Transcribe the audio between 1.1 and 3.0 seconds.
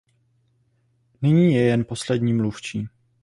Nyní je jen poslední mluvčí.